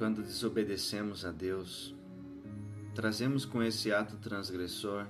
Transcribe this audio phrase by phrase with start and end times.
[0.00, 1.94] Quando desobedecemos a Deus,
[2.94, 5.06] trazemos com esse ato transgressor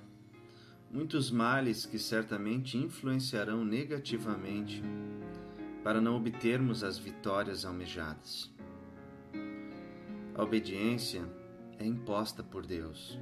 [0.91, 4.83] muitos males que certamente influenciarão negativamente
[5.85, 8.53] para não obtermos as vitórias almejadas.
[10.35, 11.23] A obediência
[11.79, 13.17] é imposta por Deus.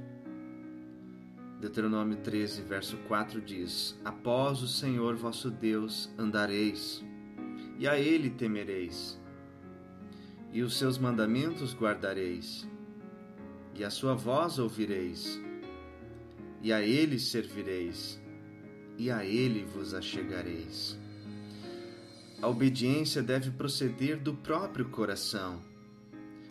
[1.61, 7.05] Deuteronômio 13, verso 4 diz: Após o Senhor vosso Deus andareis,
[7.77, 9.18] e a Ele temereis,
[10.51, 12.67] e os seus mandamentos guardareis,
[13.75, 15.39] e a sua voz ouvireis,
[16.61, 18.19] e a Ele servireis,
[18.97, 20.97] e a Ele vos achegareis.
[22.41, 25.61] A obediência deve proceder do próprio coração.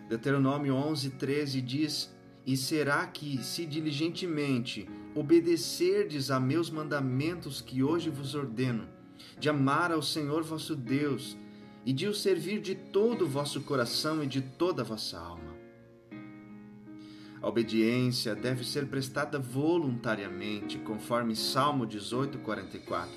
[0.09, 2.15] Deuteronômio 11, 13 diz:
[2.47, 8.87] E será que, se diligentemente obedecerdes a meus mandamentos que hoje vos ordeno,
[9.39, 11.37] de amar ao Senhor vosso Deus
[11.89, 15.57] e de o servir de todo o vosso coração e de toda a vossa alma.
[17.41, 23.11] A obediência deve ser prestada voluntariamente, conforme Salmo 18, 44.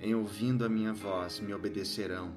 [0.00, 2.36] Em ouvindo a minha voz me obedecerão.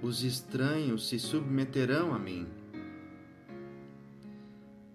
[0.00, 2.46] Os estranhos se submeterão a mim.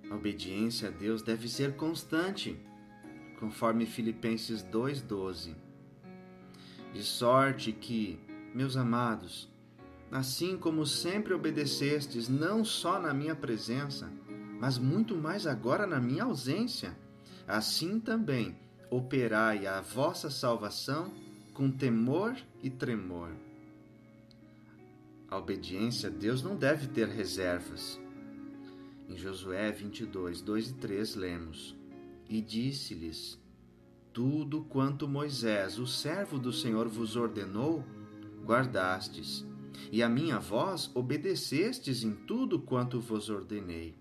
[0.10, 2.58] A obediência a Deus deve ser constante,
[3.38, 5.54] conforme Filipenses 2,12.
[6.94, 8.18] De sorte que,
[8.56, 9.48] meus amados,
[10.10, 14.10] assim como sempre obedecestes, não só na minha presença,
[14.60, 16.98] mas muito mais agora na minha ausência,
[17.48, 18.58] assim também
[18.90, 21.14] operai a vossa salvação
[21.54, 23.30] com temor e tremor.
[25.30, 28.00] A obediência a Deus não deve ter reservas
[29.08, 31.76] em Josué 22, 2 e 3 lemos:
[32.28, 33.40] E disse-lhes:
[34.12, 37.84] Tudo quanto Moisés, o servo do Senhor, vos ordenou,
[38.46, 39.46] guardastes,
[39.92, 43.96] e a minha voz obedecestes em tudo quanto vos ordenei.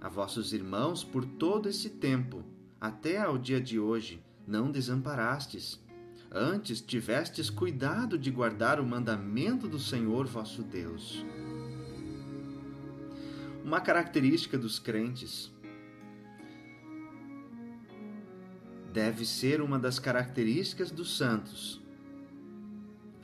[0.00, 2.44] A vossos irmãos, por todo esse tempo,
[2.80, 5.80] até ao dia de hoje, não desamparastes.
[6.32, 11.24] Antes tivestes cuidado de guardar o mandamento do Senhor vosso Deus
[13.64, 15.48] uma característica dos crentes.
[18.92, 21.80] Deve ser uma das características dos santos.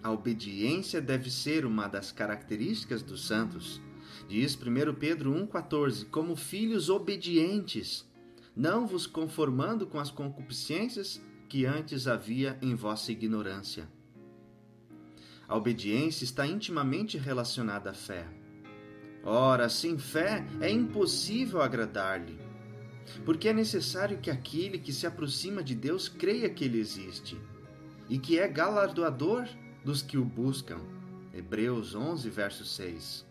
[0.07, 3.83] A obediência deve ser uma das características dos santos.
[4.29, 8.09] Diz 1 Pedro 1,14: Como filhos obedientes,
[8.55, 13.89] não vos conformando com as concupiscências que antes havia em vossa ignorância.
[15.49, 18.29] A obediência está intimamente relacionada à fé.
[19.25, 22.39] Ora, sem fé é impossível agradar-lhe,
[23.25, 27.37] porque é necessário que aquele que se aproxima de Deus creia que ele existe
[28.09, 29.49] e que é galardoador
[29.87, 30.81] dos que o buscam.
[31.33, 33.25] Hebreus 11, verso 6.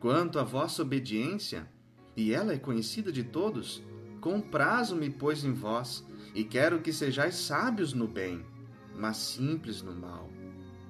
[0.00, 1.68] Quanto à vossa obediência,
[2.16, 3.80] e ela é conhecida de todos,
[4.20, 8.44] comprazo-me, pois, em vós, e quero que sejais sábios no bem,
[8.98, 10.28] mas simples no mal.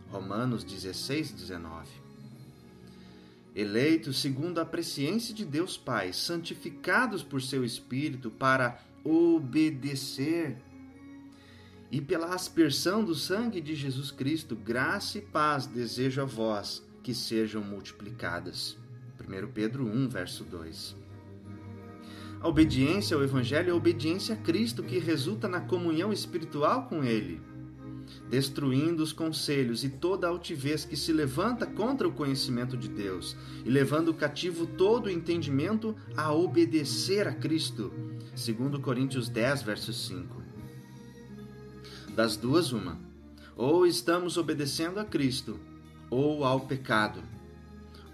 [0.08, 2.04] Romanos 16, 19
[3.54, 10.56] eleitos segundo a presciência de Deus Pai, santificados por seu Espírito para obedecer.
[11.90, 17.14] E pela aspersão do sangue de Jesus Cristo, graça e paz desejo a vós que
[17.14, 18.76] sejam multiplicadas.
[19.20, 20.96] 1 Pedro 1, verso 2.
[22.40, 27.04] A obediência ao Evangelho é a obediência a Cristo que resulta na comunhão espiritual com
[27.04, 27.40] Ele
[28.28, 33.70] destruindo os conselhos e toda altivez que se levanta contra o conhecimento de Deus, e
[33.70, 37.92] levando cativo todo o entendimento a obedecer a Cristo.
[38.34, 40.43] Segundo Coríntios 10, verso 5.
[42.14, 42.98] Das duas uma:
[43.56, 45.58] ou estamos obedecendo a Cristo,
[46.10, 47.22] ou ao pecado.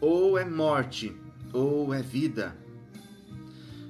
[0.00, 1.14] Ou é morte,
[1.52, 2.56] ou é vida.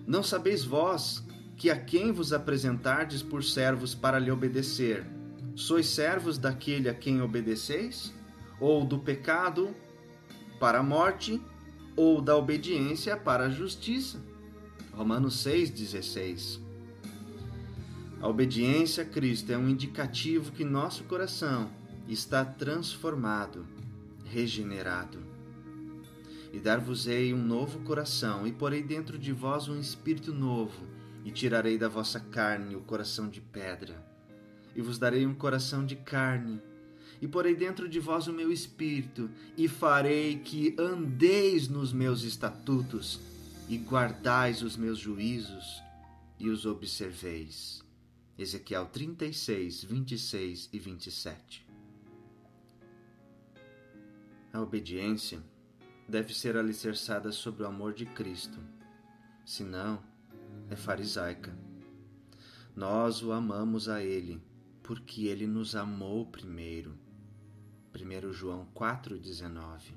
[0.06, 1.24] Não sabeis vós
[1.56, 5.06] que a quem vos apresentardes por servos para lhe obedecer,
[5.60, 8.14] Sois servos daquele a quem obedeceis?
[8.58, 9.74] Ou do pecado
[10.58, 11.38] para a morte,
[11.94, 14.18] ou da obediência para a justiça?
[14.92, 16.69] Romanos 6,16
[18.20, 21.70] A obediência a Cristo é um indicativo que nosso coração
[22.06, 23.66] está transformado,
[24.24, 25.18] regenerado.
[26.52, 30.86] E dar-vos-ei um novo coração, e porei dentro de vós um espírito novo,
[31.24, 34.10] e tirarei da vossa carne o coração de pedra
[34.74, 36.60] e vos darei um coração de carne,
[37.20, 43.20] e porei dentro de vós o meu espírito, e farei que andeis nos meus estatutos,
[43.68, 45.82] e guardais os meus juízos,
[46.38, 47.84] e os observeis.
[48.40, 51.68] Ezequiel 36, 26 e 27.
[54.50, 55.42] A obediência
[56.08, 58.58] deve ser alicerçada sobre o amor de Cristo,
[59.44, 60.02] senão
[60.70, 61.54] é farisaica.
[62.74, 64.42] Nós o amamos a Ele,
[64.82, 66.98] porque Ele nos amou primeiro.
[67.94, 69.92] 1 João 4,19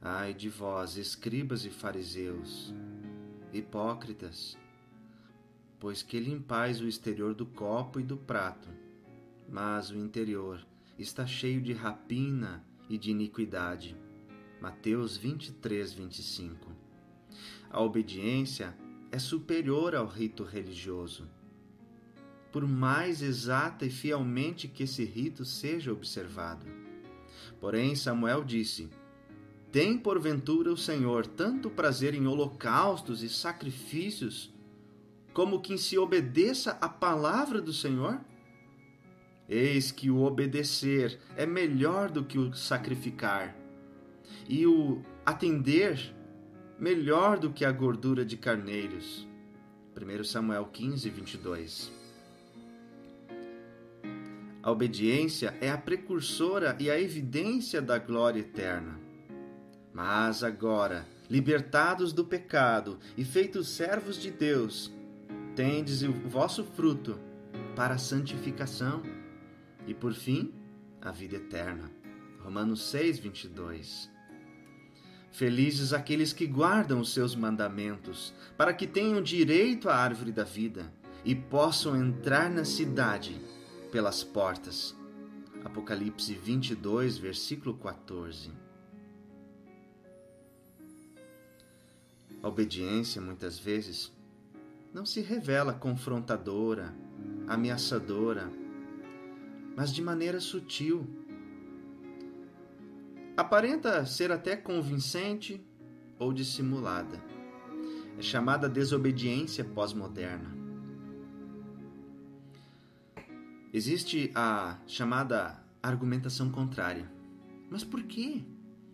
[0.00, 2.72] Ai de vós, escribas e fariseus,
[3.52, 4.56] hipócritas,
[5.80, 8.68] pois que limpais o exterior do copo e do prato,
[9.48, 10.66] mas o interior
[10.98, 13.96] está cheio de rapina e de iniquidade.
[14.60, 16.72] Mateus 23, 25.
[17.70, 18.76] A obediência
[19.12, 21.28] é superior ao rito religioso.
[22.50, 26.66] Por mais exata e fielmente que esse rito seja observado.
[27.60, 28.90] Porém, Samuel disse:
[29.70, 34.50] tem porventura o Senhor tanto prazer em holocaustos e sacrifícios,
[35.38, 38.20] como que se obedeça à palavra do Senhor?
[39.48, 43.56] Eis que o obedecer é melhor do que o sacrificar,
[44.48, 46.12] e o atender
[46.76, 49.28] melhor do que a gordura de carneiros.
[49.96, 51.92] 1 Samuel 15, 22.
[54.60, 58.98] A obediência é a precursora e a evidência da glória eterna.
[59.94, 64.97] Mas agora, libertados do pecado e feitos servos de Deus,
[65.58, 67.18] tendes o vosso fruto
[67.74, 69.02] para a santificação
[69.88, 70.54] e, por fim,
[71.02, 71.90] a vida eterna.
[72.38, 74.08] Romanos 6, 22.
[75.32, 80.92] Felizes aqueles que guardam os seus mandamentos, para que tenham direito à árvore da vida
[81.24, 83.36] e possam entrar na cidade
[83.90, 84.94] pelas portas.
[85.64, 88.52] Apocalipse 22, versículo 14.
[92.40, 94.16] A obediência, muitas vezes,
[94.92, 96.94] não se revela confrontadora,
[97.46, 98.50] ameaçadora,
[99.76, 101.06] mas de maneira sutil.
[103.36, 105.64] Aparenta ser até convincente
[106.18, 107.22] ou dissimulada.
[108.18, 110.56] É chamada desobediência pós-moderna.
[113.72, 117.08] Existe a chamada argumentação contrária.
[117.70, 118.42] Mas por quê?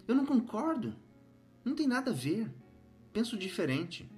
[0.07, 0.95] Eu não concordo.
[1.65, 2.51] Não tem nada a ver
[3.15, 4.11] penso diferente.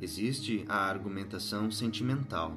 [0.00, 2.56] Existe a argumentação sentimental.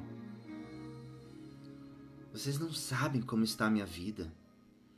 [2.32, 4.32] Vocês não sabem como está a minha vida.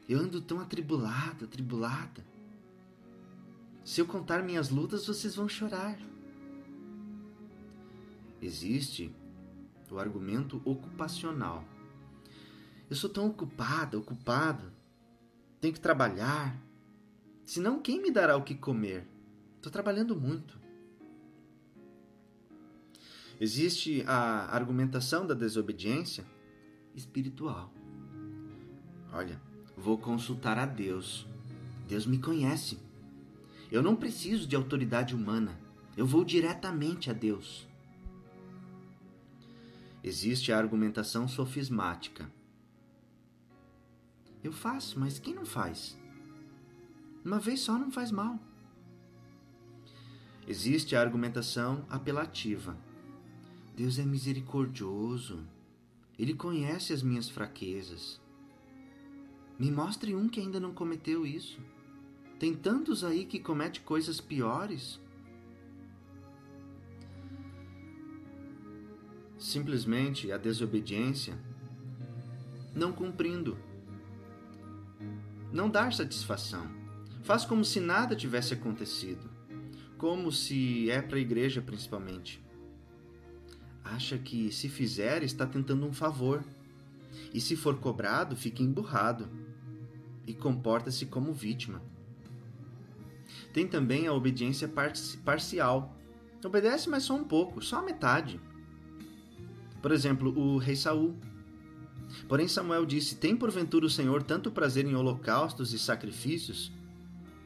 [0.07, 2.25] Eu ando tão atribulada, atribulada.
[3.83, 5.99] Se eu contar minhas lutas, vocês vão chorar.
[8.43, 9.15] Existe
[9.91, 11.65] o argumento ocupacional.
[12.91, 14.71] Eu sou tão ocupada, ocupado.
[15.61, 16.61] Tenho que trabalhar.
[17.45, 19.09] Senão, quem me dará o que comer?
[19.57, 20.64] Estou trabalhando muito.
[23.41, 26.25] Existe a argumentação da desobediência
[26.95, 27.73] espiritual.
[29.13, 29.41] Olha,
[29.77, 31.27] vou consultar a Deus.
[31.89, 32.79] Deus me conhece.
[33.71, 35.59] Eu não preciso de autoridade humana.
[35.97, 37.67] Eu vou diretamente a Deus.
[40.03, 42.31] Existe a argumentação sofismática.
[44.43, 45.99] Eu faço, mas quem não faz?
[47.25, 48.39] Uma vez só não faz mal.
[50.47, 52.77] Existe a argumentação apelativa.
[53.75, 55.41] Deus é misericordioso.
[56.19, 58.21] Ele conhece as minhas fraquezas.
[59.59, 61.61] Me mostre um que ainda não cometeu isso.
[62.39, 65.01] Tem tantos aí que comete coisas piores.
[69.39, 71.39] Simplesmente a desobediência,
[72.75, 73.59] não cumprindo,
[75.53, 76.67] não dar satisfação,
[77.23, 79.35] faz como se nada tivesse acontecido
[80.05, 82.43] como se é para a igreja principalmente.
[83.85, 86.43] Acha que se fizer está tentando um favor.
[87.33, 89.29] E se for cobrado, fica emburrado
[90.27, 91.83] e comporta-se como vítima.
[93.53, 94.69] Tem também a obediência
[95.25, 95.97] parcial.
[96.45, 98.41] Obedece, mas só um pouco, só a metade.
[99.81, 101.17] Por exemplo, o rei Saul.
[102.29, 106.73] Porém Samuel disse: Tem porventura o Senhor tanto prazer em holocaustos e sacrifícios,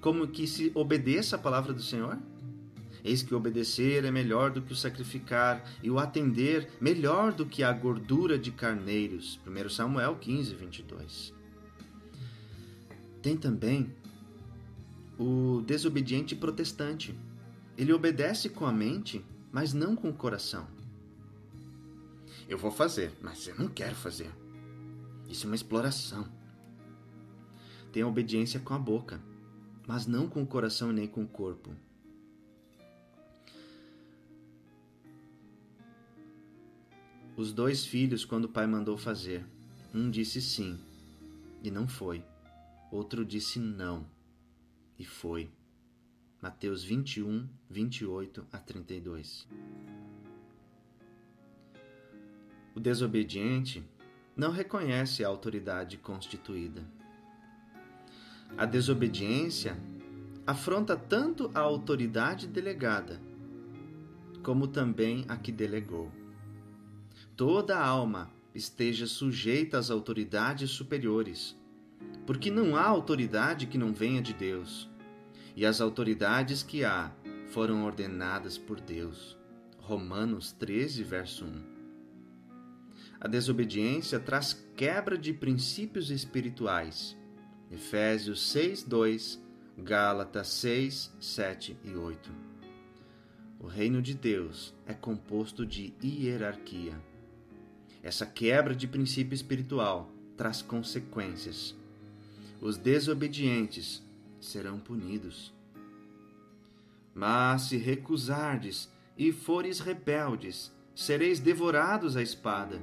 [0.00, 2.18] como que se obedeça a palavra do Senhor?
[3.08, 7.62] Eis que obedecer é melhor do que o sacrificar, e o atender melhor do que
[7.62, 9.40] a gordura de carneiros.
[9.46, 11.32] 1 Samuel 15, 22.
[13.22, 13.90] Tem também
[15.18, 17.18] o desobediente protestante.
[17.78, 20.68] Ele obedece com a mente, mas não com o coração.
[22.46, 24.30] Eu vou fazer, mas eu não quero fazer.
[25.30, 26.28] Isso é uma exploração.
[27.90, 29.18] Tem a obediência com a boca,
[29.86, 31.74] mas não com o coração nem com o corpo.
[37.38, 39.46] Os dois filhos quando o pai mandou fazer.
[39.94, 40.76] Um disse sim,
[41.62, 42.24] e não foi.
[42.90, 44.04] Outro disse não,
[44.98, 45.48] e foi.
[46.42, 49.46] Mateus 21, 28 a 32.
[52.74, 53.84] O desobediente
[54.36, 56.84] não reconhece a autoridade constituída.
[58.56, 59.78] A desobediência
[60.44, 63.20] afronta tanto a autoridade delegada,
[64.42, 66.10] como também a que delegou.
[67.38, 71.56] Toda alma esteja sujeita às autoridades superiores,
[72.26, 74.90] porque não há autoridade que não venha de Deus,
[75.54, 77.12] e as autoridades que há
[77.52, 79.38] foram ordenadas por Deus.
[79.78, 81.62] Romanos 13, verso 1.
[83.20, 87.16] A desobediência traz quebra de princípios espirituais.
[87.70, 89.40] Efésios 6, 2,
[89.78, 92.32] Gálatas 6, 7 e 8.
[93.60, 97.00] O reino de Deus é composto de hierarquia.
[98.02, 101.74] Essa quebra de princípio espiritual traz consequências.
[102.60, 104.02] Os desobedientes
[104.40, 105.52] serão punidos.
[107.14, 112.80] Mas se recusardes e fores rebeldes, sereis devorados à espada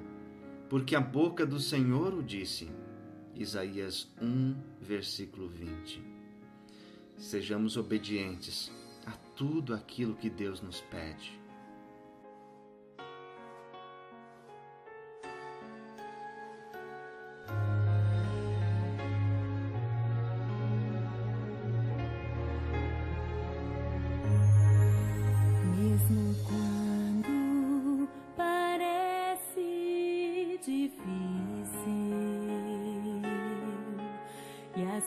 [0.69, 2.69] porque a boca do Senhor o disse.
[3.35, 6.01] Isaías 1, versículo 20.
[7.17, 8.71] Sejamos obedientes
[9.05, 11.39] a tudo aquilo que Deus nos pede.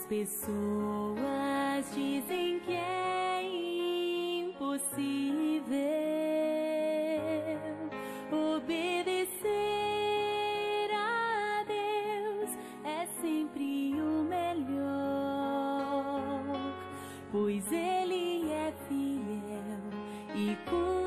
[0.09, 3.43] Pessoas dizem que é
[4.49, 4.89] impossível
[8.57, 9.49] obedecer
[10.95, 12.51] a Deus.
[12.85, 15.75] É sempre o melhor,
[17.31, 19.93] pois Ele é fiel
[20.35, 20.98] e cumpre